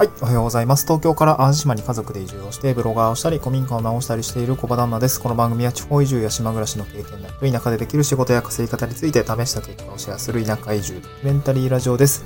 [0.00, 0.84] はい、おはようございます。
[0.84, 5.20] 東京から淡路島に家族で移住をして、ブロガーをしたり、古民家を直したりしている小場旦那です。
[5.20, 12.24] この番組は地方移住や島暮らしの経験だと田舎でできる仕事や稼ぎ方について試した結果をシェアする田舎移住ドキュメンタリーラジオです。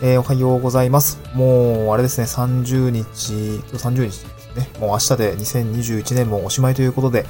[0.00, 1.20] えー、おはようございます。
[1.34, 4.70] もう、あれですね、30日、今日30日ですね。
[4.80, 7.26] もう明日で2021年もおしまいということで、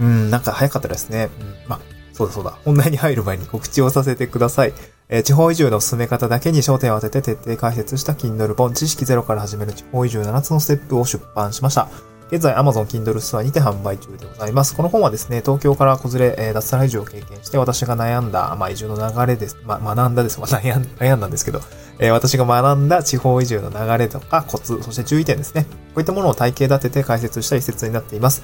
[0.00, 1.28] うん、なんか早かったですね。
[1.38, 1.80] うん、まあ、
[2.14, 2.52] そうだそうだ。
[2.64, 4.72] 本題に入る前に告知をさせてください。
[5.14, 11.86] えー、地方移住の進め方だけに焦点を当てて徹底解説した Kindle 本知識ゼロから始める地方移住7つのステップを出版しました。
[12.28, 14.74] 現在 Amazon Kindle ストアにて販売中でございます。
[14.74, 19.58] この本はですね、東京から子連れ、え、脱サラ移住を経験して私が悩んだ、まあ、移住の流れです。
[19.66, 20.40] まあ、学んだです。
[20.40, 21.60] まあ、悩ん悩んだんですけど、
[21.98, 25.64] えー、私が学んだ地方移住の流れとかコツ、そして注意点ですね。
[25.64, 28.42] こういったものを体系立てて解説した一節になっています。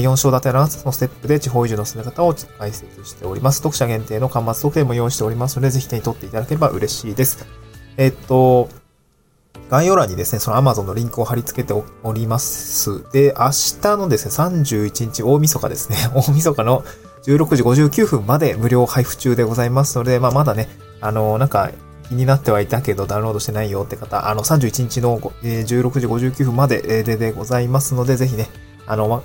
[0.00, 3.58] 4章立て7つのステップで地方移住の進め方を解説しております。
[3.58, 7.46] 読者限定の端末特典も用意しておりますので、ぜひ手に取っていただければ嬉しいです。
[7.96, 8.68] えっと、
[9.70, 13.10] 概要欄にですね、その Amazon のリンクを貼り付けております。
[13.12, 13.46] で、明
[13.80, 16.84] 日のですね、31日大晦日ですね、 大晦日の
[17.24, 20.68] 16時59分まで無料配布中でございますので、まあ、まだね、
[21.00, 21.70] あの、なんか、
[22.08, 28.50] 気になってはいたけどダウンロードしてないよって方、あの、31日の16時59分まででございますので、ぜひね、
[28.86, 29.22] あの、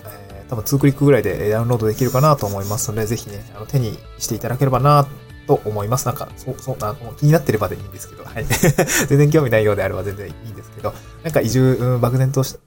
[0.50, 5.08] 多分2クリックぐらいでダウンロードできるかなと思いますので、ぜひね、あの手にしていただければな
[5.48, 6.06] と思います。
[6.06, 8.46] なんか、そう、そう、あの気になってればでいいんですけど、はい。
[9.08, 12.58] 全然興味ないようであれば全然いいんですけど、なんか移住、うん、漠然とし、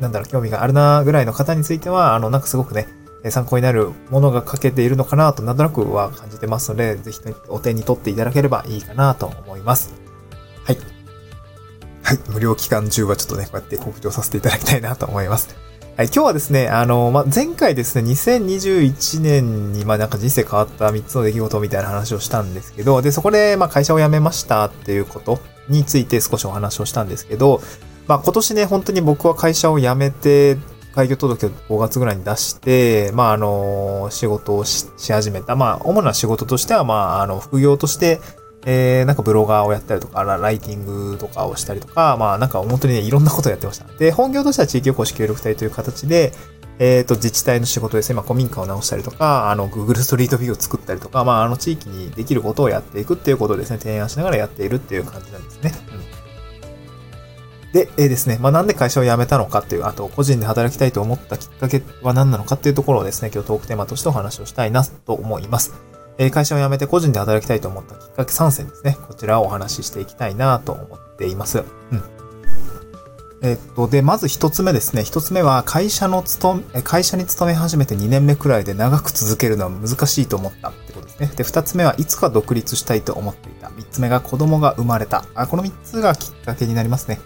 [0.00, 2.88] なんだろう、興味があるなぐらいの方については、あの、なんかすごくね、
[3.28, 9.92] 参考になるものが書けているのかなと、なんとなくは感じてますので、ぜひ、お手に取っていただければいいかなと思います。
[10.64, 10.78] はい。
[12.02, 12.18] はい。
[12.30, 15.69] 無料期間中はちょっとね、こうやって告知をさせていただきたいなと思います。
[15.96, 27.60] はい、今日はですね、あの、ま前回ですね、2021年に、まあなんか人生変わった3つの出来事みたいな話をしたんですけど、で、そこで、まあ会社を辞めましたっていうことについて少しお話をしたんですけど、
[28.06, 30.56] まあ、今年ね、本当に僕は会社を辞めて、
[30.94, 35.54] 開業届を5月ぐらいに出して、まあ、あの、仕事をし始めた。
[35.54, 38.20] まあ、主な仕事としては、まあ、あの、副業として、
[38.66, 43.86] えー、なんかブロガーをやったりとか、ライティングとかをしたりとか、まあなんか本当にね、いろんなことをやってました。
[43.98, 46.32] で、本業としては地域おこし協力隊という形で、
[46.78, 55.72] えっ、ー、と、自治体の仕事ですね、まあ古民家を直したりとか、あの、Google ストリートビューを作ったりとか、まああの地域にできることをやっていくっていうことをですね、提案しながらやっているっていう感じなんですね。
[55.92, 57.72] うん。
[57.72, 65.89] で、えー、ですね、まあなんで会社を辞めたのかっていう、あと個人で働きたいと思ったきっかけは何なのかっていうところをですね、今日トークテーマとしてお話をしたいなと思います。
[66.20, 68.98] え会社を辞めて個人で働きたいと思ったきっかけ3選ですね。
[69.08, 71.60] こちらをお話ししていきたいなと思っています。
[71.60, 71.62] う
[71.96, 72.02] ん。
[73.42, 75.02] えっと、で、まず一つ目ですね。
[75.02, 81.32] 一つ目は、会社の勤め、会社に勤め始めて2年目くらいで長く続けるのは難しいと思ったってことですね。
[81.34, 83.70] で、二つ目はいつか独立したいと思っていた。
[83.70, 85.24] 三つ目が子供が生まれた。
[85.34, 87.18] あ、この三つがきっかけになりますね。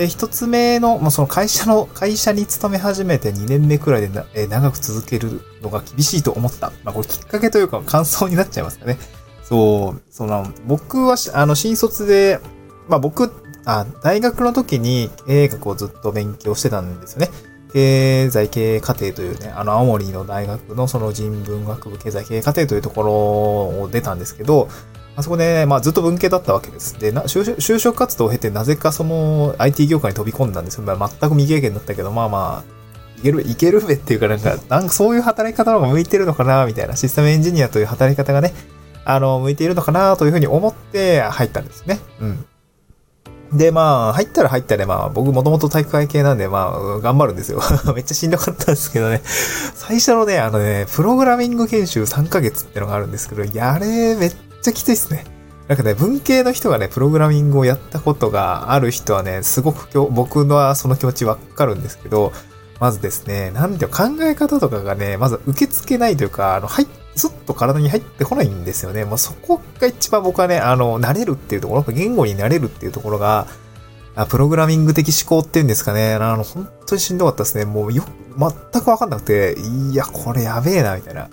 [0.00, 6.72] で、一つ目の、もうその会社の、会社に勤め始めて2年目くらいでな、えー、長く続けるのが厳しいと思った。
[6.84, 8.96] まあ、これきっかけというか感想になっちゃいますかね。
[9.42, 12.40] そう、その、僕は、あの、新卒で、
[12.88, 13.30] まあ僕、
[13.66, 17.28] あ、大学の時に経営学をずっと勉強してたんですよね。
[17.70, 24.70] 経済経営課程というね、あの、青森の大学のその人文学部経済経営課程というところを出たんですけど、
[25.16, 26.98] あそこで、まあ、ずっと文系だったわけです。
[26.98, 30.84] で、な就職活動を経て、なぜかその IT 業界に飛び込んだんですよ。
[30.84, 32.80] まあ、全く未経験だったけど、まあまあ、
[33.18, 38.54] いける、いけるべっていうかなんか、なんかそういう働き方の方が向いてるのかな、みたいな、システムエンジニアという働き方がね、
[39.04, 42.00] あの、向いているのかな、というふうに思って入ったんですね。
[42.20, 42.44] うん。
[43.52, 47.60] で、まあ、入ったら入ったで、まあ、僕もともと体育会系なんで、まあ、頑張るんですよ。
[47.94, 49.22] めっちゃしんどかったんですけどね。
[49.24, 55.24] 最初のね、あのね、プログラミング研修3ヶ月ってのがあるんですけど、やれ、めっっちゃきついっすね。
[55.68, 62.32] なんかね、文系の人がね、プログラミングをやったことがある人はね、すごく今日僕のはその気持ちわかるんですけど、
[62.80, 69.04] まずですね、なんで考え方とかがね、まず受け付けないというか、あの、はい、スッと体に入ってこないんですよね。
[69.04, 73.46] もうそこが一番僕はね、あの、慣れるっていうところ、言語に慣れるっていうところが、
[74.16, 76.14] あプログラミング的思考っていうんですかね。
[76.14, 77.64] あの、本当にしんどかったですね。
[77.64, 78.02] もうよ、
[78.36, 79.54] 全くわかんなくて、
[79.92, 81.28] いや、これやべえな、みたいな。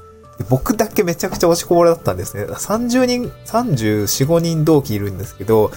[0.49, 2.45] 僕だけめちゃくちゃ押しこぼれだったんですね。
[2.45, 5.71] 30人、34、5人同期いるんですけど、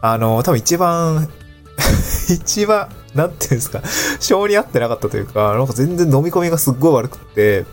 [0.00, 1.28] あの、多分一番
[2.28, 3.82] 一番、なんていうんですか、
[4.20, 7.64] 性に合ってなかったというか、なんか全然飲み込みがすっごい悪くて、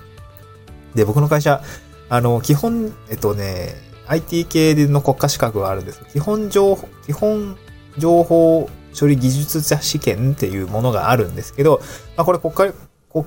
[0.96, 1.62] で、僕の会社、
[2.10, 3.76] あの、基本、えっとね、
[4.08, 6.02] IT 系の国家資格があるんです。
[6.12, 7.58] 基本情報、基本
[7.98, 11.82] 情報処理技術者試験っていうものがあるんですけど、
[12.18, 12.74] まあ、これ国家、
[13.12, 13.26] 国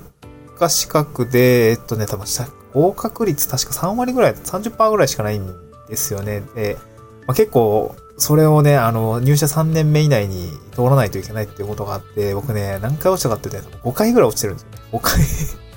[0.59, 2.27] 家資格で、えっとね、多分
[2.75, 5.47] 合格率確か3割ぐらい、30%ぐらいしかないん
[5.87, 6.43] ですよね。
[6.55, 6.77] で、
[7.25, 14.77] まあ、結構、それをね、あの、入社3年目以内に通らないといけないっていうことがあって、僕ね、何回落ちたかってね、5回ぐらい落ちてるんですよね。
[14.91, 15.23] 5回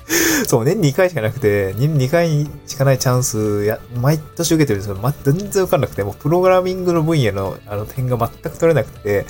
[0.46, 9.26] そう、年に2回しかなくて、2回しかないチャンスや、毎年受けてるんですけど、ま、全然受かんなくて、もうプログラミングの分野のあの点が全く取れなくて、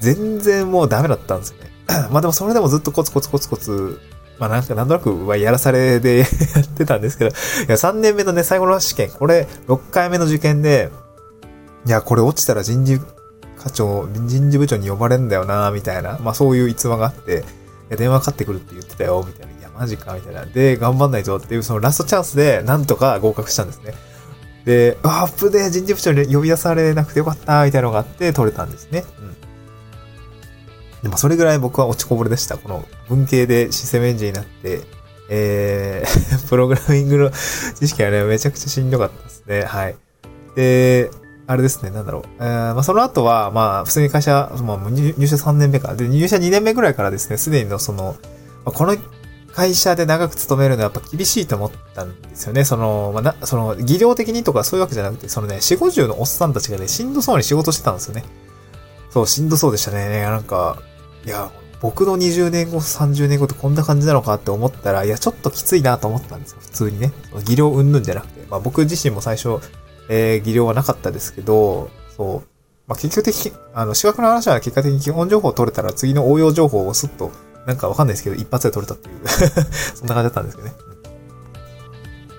[0.00, 1.70] 全然もうダメだったんですよね。
[2.10, 4.00] まあでもそれでもずっとコツコツコツコツ、
[4.38, 6.24] まあなんかなんとなくはやらされで や
[6.60, 7.32] ってたんですけど、い
[7.68, 10.90] や3年目のね、最後の試験、これ6回目の受験で、
[11.86, 13.00] いや、これ落ちたら人事
[13.58, 17.44] 課長、人事部長に呼ばれるんだよな、みたいな、まあそういう逸話があって、
[17.88, 19.52] いや、電話かかってくるって言ってたよ、みたいな。
[19.52, 20.44] いや、マジか、みたいな。
[20.46, 23.94] で、頑張んないとっていう、そのラストチャンスで、なんとか合格したんですね。
[24.64, 29.04] で、アップで人事部長に呼び出されなくてよかった、みたいなのがあって、取れたんですね。
[29.20, 29.23] う。
[31.04, 32.56] でもそれぐらい僕は落ちこぼれでした。
[32.56, 34.80] この文系でシステムエンジンになって、
[35.28, 37.30] えー プログラミングの
[37.78, 39.64] 知識はね、めちゃくちゃしんどかったですね。
[39.64, 39.96] はい。
[40.56, 41.10] で、
[41.46, 42.22] あれですね、なんだろう。
[42.40, 45.94] えー、まあ、その後は、まあ、普通に会社、まあ、入社3年目か。
[45.94, 48.16] で、入社2年目ぐらいからですね、すでにのその、
[48.64, 48.96] まあ、この
[49.52, 52.64] 会社で長く勤めるのはやっぱ厳しいと思ったんですよね。
[52.64, 58.24] その、まあ、な、その、技量的にとかそういうわけじゃなくて、そのね、4、50のおっさんたちがね、しんどそうに仕事してたんですよね。
[59.10, 60.22] そう、しんどそうでしたね。
[60.22, 60.78] なんか、
[61.26, 61.50] いや、
[61.80, 66.58] 僕の20年後、30年後ってこんな感じなのかって思ったら、いや、ちょっときついなと思ったんですよ。
[66.60, 67.12] 普通にね。
[67.44, 68.46] 技量うんぬんじゃなくて。
[68.48, 69.58] まあ僕自身も最初、
[70.08, 72.48] えー、技量はなかったですけど、そう。
[72.86, 77.32] まあ、結局的、あの、資格の話は結果的に基本情報を取れたら次の応用情報をスッと、
[77.66, 79.18] なんかわかんないですけど、一発で取れたっていう
[79.96, 80.74] そんな感じだったんですけどね。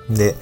[0.10, 0.36] で、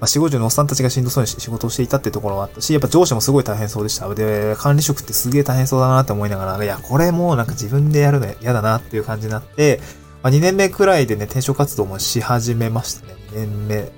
[0.00, 4.08] まあ、四五十のおっさんたちがしんどそうに仕事をしていたってところもあったし、やっぱ上司もすごい大変そうでした。
[4.14, 9.80] で、管理職ってすげえ大変そうだなって思いながら、いや、これもうなんか自分でやるの嫌だなっていう感じになって、
[10.22, 13.14] まあ、2年目くらいでね、転職活動もし始めましたね。
[13.32, 13.90] 2年目、3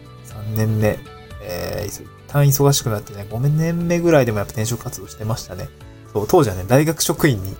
[0.56, 0.98] 年目、
[1.42, 5.68] えー、単忙しくなってね、5年目ぐらいでもやっぱ転職活動してましたね。
[6.12, 7.56] そう、当時はね、大学職員に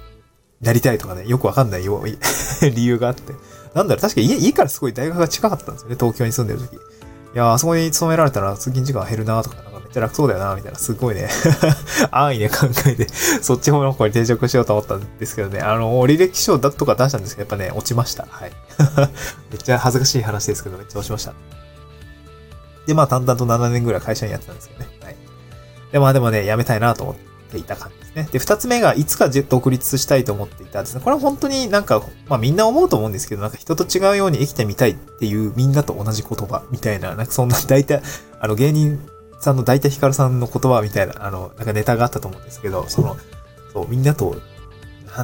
[0.61, 2.03] なりたいとかね、よくわかんないよ、
[2.63, 3.35] 理由があって。
[3.75, 6.79] なんだろう、確か家、家からすごい大学が近かったんですよね、東京に住んでる時。
[7.33, 11.29] いやあそこに勤められたら通勤時間減るなとか、なんかめっちゃ楽そうだよな、みたいな、すごいね
[12.11, 13.07] 安易な考えで
[13.41, 18.27] そっち方の方に転職しようと思ったんですけどね、あの、履歴書だとか出したんですけど、やっぱね、落ちました。
[18.29, 18.53] はい。
[19.51, 21.35] めっちゃ恥ずかしい話ですけど、めっちゃ落ちました。
[22.87, 24.89] で、まあ、淡々と7年ぐらい会社にやってたんですけどね。
[25.05, 25.17] はい。
[25.93, 28.29] で、まあ、でもね、辞めたいなと思ってていた感じですね。
[28.33, 31.01] で、二つ目が、いつか独立したいと思っていたですね。
[31.03, 38.03] これは本当になんか、まあ、みんな思うと思うんですけど、なんか人と違うように生きてみたいっていうみんなと同じ言葉みたいな、なんかそんな大体、
[38.41, 39.01] あの、芸人
[39.41, 43.17] さんの大体ヒカルさんの言葉みたいな、あの、なんかネタがあったと思うんですけど、その、
[43.73, 44.37] そう、みんなと、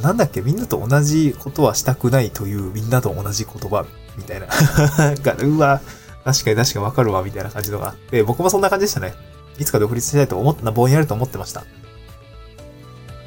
[0.03, 3.87] なんだっけ、みんなと同じことはしたくないというみんなと同じ言葉
[4.17, 4.47] みたいな。
[4.47, 5.81] が、うわ、
[6.25, 9.15] 確かに確かにわかるわ、みたいな感じのがあって、僕もそんな感じでしたね。
[9.59, 11.65] いつか独立したいと思った、ぼんやりと思ってました。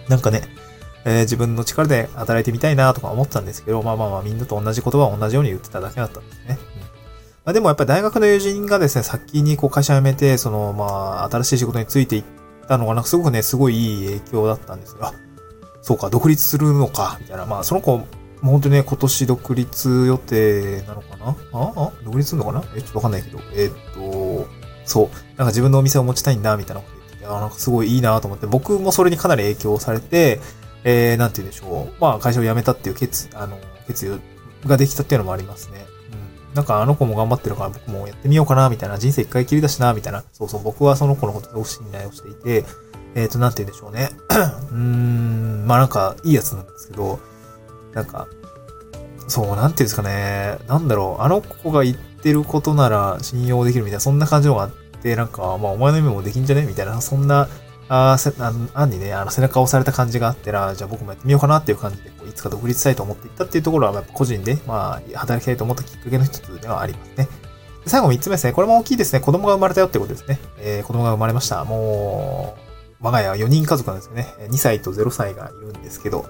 [0.09, 0.41] なんかね、
[1.05, 6.57] えー、自分の力で働いてみたいなとか思ってたんですけど、まあまあまあみんなと同じ言葉を同じように言ってただけだったんですね。
[6.73, 6.81] うん
[7.45, 12.23] まあ、でもやっぱり大学の友人がですね、先にこう会社辞めて、そのまあ新しい仕事についていっ
[12.67, 15.13] たのがなんかすごくね、すごいいい影響だったんですが、
[15.81, 17.45] そうか、独立するのか、みたいな。
[17.45, 18.05] まあその子もう
[18.41, 21.27] 本当にね、今年独立予定なのかな？
[21.53, 22.63] ああ独立するのかな？
[22.75, 23.39] え、ちょっとわかんないけど。
[23.53, 24.47] えー、っと、
[24.85, 25.05] そう。
[25.05, 26.83] なんか自分のお店を持ちたいんだ、みたいな、
[27.37, 30.39] あなんかすごいいいなと思って、僕もそれにかなり影響されて、
[30.83, 32.01] えー、なんて言うんでしょう。
[32.01, 35.85] まあ、会社を辞めたっていう決、あの、決意ができたっていうのもありますね。
[36.49, 36.55] うん。
[36.55, 38.97] なんかあの子も頑張ってるから僕もやってみようかな、みたいな。
[38.97, 40.23] 人生一回きりだしな、みたいな。
[40.31, 42.65] そうそう、僕はその子のことで信頼をしていて、
[43.15, 44.09] えっ、ー、と、なんて言うんでしょうね。
[44.71, 47.19] うーん、まあなんか、いいやつなんですけど、
[47.93, 48.27] なんか、
[49.27, 50.57] そう、なんていうんですかね。
[50.67, 51.23] なんだろう。
[51.23, 56.65] あの子が言ってることなら信用できるみたいな、そんな感じのがあって、なんか、まあ、お前の夢もできんじゃね？
[56.65, 57.47] みたいな、そんな、
[57.91, 67.27] あせあ案にね、あの背中を押された感じがあってら、じゃあ僕もやってみようかなっていう感じで、いつか独立したいと思っていったっていうところは、やっぱ個人で、まあ、働きたいと思ったきっかけの一つではありますね。
[67.85, 68.53] 最後三つ目ですね。
[68.53, 69.19] これも大きいですね。
[69.21, 70.39] 子供が生まれたよってことですね。
[70.59, 71.63] えー、子供が生まれました。
[71.63, 72.55] も
[73.01, 74.27] う、我が家は4人家族なんですよね。
[74.49, 76.25] 2歳と0歳がいるんですけど、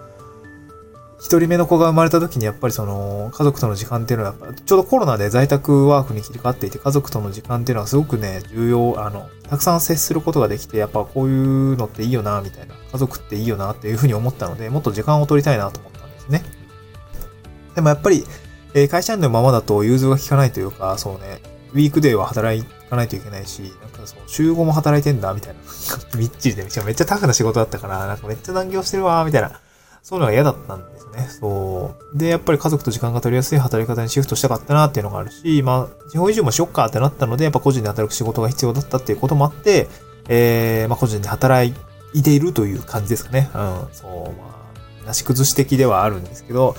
[1.19, 16.43] 一人目の子が生まれた時にやっぱりその家族との時間っていうのはやっぱちょうどコロナで在宅ワークに切り替わっていて家族との時間っていうのはすごくね重要あのたくさん接することができてやっぱこういうのっていいよなみたいな家族っていいよなっていうふうに思ったのでもっと時間を取りたいなと思ったんですね
[17.75, 18.25] でもやっぱり、
[18.73, 21.41] え、会社員のままだと融通が効かないというかそうね
[21.73, 25.59] ウィークデーは働かないといけないし、なんかそう、週5も働いてんだ、みたいな。
[26.17, 29.59] みっちりでめっちゃタフな仕事だったから、なんかめっちゃ残業してるわ、みたいな。
[30.10, 31.28] そういうのが嫌だったんですね。
[31.39, 32.18] そう。
[32.18, 39.88] で、やっぱり家族と時間が取りやすい働き方にシフトしたかったなっていうのがあるし、まあ、地方移住もしよっかってなったので、やっぱ個人で働く仕事が必要だったっていうこともあって、
[40.28, 41.72] えー、まあ個人で働
[42.13, 43.51] いているという感じですかね。
[43.54, 44.66] うん、そう、ま
[45.04, 46.75] あ、なし崩し的ではあるんですけど、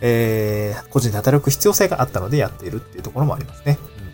[0.00, 3.78] えー、個人で働く必要性があったのでやっているっていうところもありますね。
[4.00, 4.10] うん、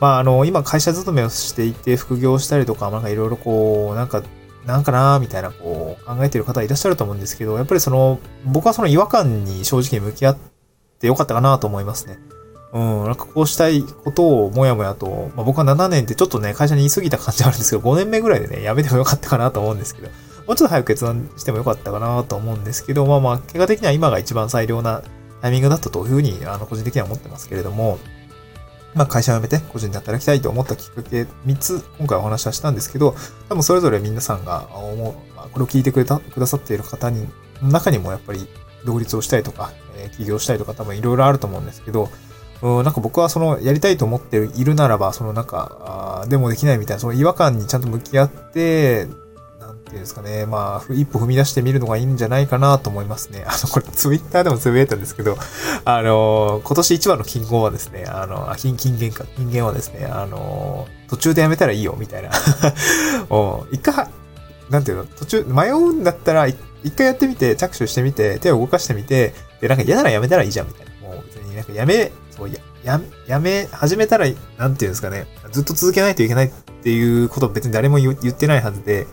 [0.00, 4.22] まあ、あの、今会社勤めをしていて副業したりとか、なんかいろいろこう、なんか、
[4.66, 10.38] なんかなーみたいな、こう、考えてる方いらっしゃると思うんですけど、やっぱりその、僕はその違和感に正直向き合っ
[11.00, 12.18] てよかったかなと思いますね。
[12.72, 25.02] うん、なんかこうしたいことをもやもやと、まあ、僕は7年ってちょっとね、会社に言い過ぎた感じあるんですけど、5年目ぐらいでね、辞めてもよかったかなと思うんですけど、もうちょっと早く決断してもよかったかなと思うんですけど、まあまあ、結果的には今が一番最良な
[25.40, 27.98] タイミングだったというふうに、あの、個人的には思ってますけれども、
[28.94, 33.14] まあ、会社を辞めて個人で働きたいと思ったきっかけ3つ、今回お話はしたんですけど、
[33.48, 37.28] 多分それぞれ皆さんが思う、まあ、これを聞いてくれた、くださっている方に、
[37.62, 38.48] 中にもやっぱり
[38.84, 42.08] 独立をしたいとか、え、起業したいとか多分いろいろあると思うんですけど、
[42.62, 49.06] うん、なんか僕はその、やりたいと思っているならば、そのなんか、でもできないみたいな、その違和感にちゃんと向き合って、
[49.88, 53.44] ていうんですかね、まあ、一歩踏み出してみるのがいいんじゃないかなと思いますね。
[53.46, 55.36] あの、これツイッターでもつぶやいたんですけど、
[55.84, 62.30] あの、今年一番の金言はですね、あの、あ、金、金言か、金言はですね、あの、途中でやめたらいいよ、みたいな。
[63.30, 64.08] お一回、
[64.70, 66.56] なんていうの、途中、迷うんだったら、一
[66.96, 71.08] 回やってみて、着手してみて、手を動かしてみて、で、なんか嫌ならやめたらいいじゃん、みたいな。
[71.08, 74.26] もう別になんかやめ、そうや、や、やめ、始めたら、
[74.56, 76.50] なんていうんですかね、ずっと続けないといけないっ
[76.82, 79.06] ていうこと別に誰も言ってないはずで、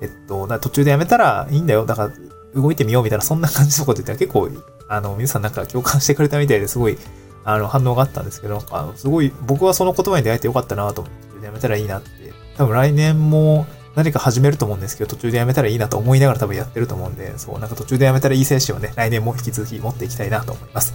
[0.00, 1.86] えっと、途中でやめたらいいんだよ。
[1.86, 4.50] だから、動いてみようみたいな、そんな感じのこと言ったら結構、
[4.88, 6.98] あの、皆さんなんか共感してくれたみたいですごい、
[7.44, 12.08] あの、反応があったんですけど、あの、すごい、僕はその言葉に出会えてよかったなと思って、やめたらいいなって。
[12.56, 20.94] 多分来年も何か始めると思うんですけど、途中でやめたらいいなと思いながら多分やってると思うんで、そう、なんか途中でやめたらいい精神をね、来年も引き続き持っていきたいなと思います。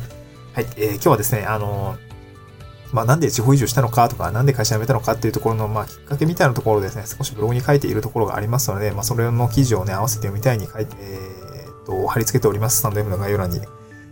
[0.53, 1.97] はい、えー、今日はですね、あの
[2.91, 12.79] まあ、なんで地方移住したのかとか、なんで会社辞めたのかっていうところの、まあ、きっかけみたいなところですね、少しブログに書いているところがありますので、まあ、それの記事をね、合わせて読みたいに書いて、えー、っと、貼り付けております。
[12.79, 13.61] スタンド M の概要欄に。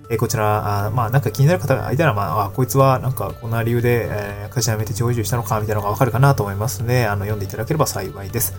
[0.10, 8.54] えー、こちら、あまあ、なんか気になる方がいたら、まあ、あこいつは、なんか、こんな理由で、えー、会社辞めて地方移住したのか、みたいなのがわかるかなと思いますので、あの、読んでいただければ幸いです。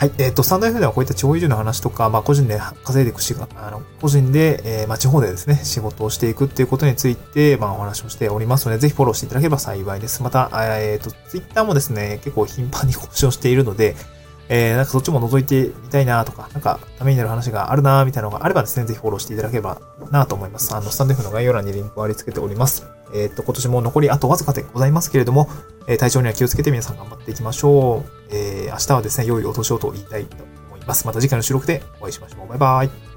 [0.00, 0.12] はい。
[0.16, 10.22] えっ、ー、と、スタンド F ではこういった地方移住の話とか、まあ、個人で稼いでいくし、あの、個人で、えー、まあ、地方でですね、仕事をしていくっていうことについて、まあ、お話をしておりますので、ぜひフォローしていただければ幸いです。
[10.22, 13.94] また、えっ、ー、と、ツイッターもですね、結構頻繁に更新をしているので、
[14.48, 20.74] えー、なんかそっちも覗いてみたいなとか、なんかためになる話があるなみたいなのがあればですね、ぜひフォローしていただければなと思います。
[20.74, 22.86] あの、スタンド F の概要欄にリンクを貼り付けております。
[23.14, 25.48] えっ、と、今年も残りあとわずかでございますけれども、
[25.86, 28.10] えー、体調には気をつけて皆さん頑張っていきましょう。
[28.30, 30.36] えー、明日はですね、良いお年をと言いたいと
[30.68, 31.06] 思います。
[31.06, 32.48] また次回の収録でお会いしましょう。
[32.48, 33.09] バイバイ。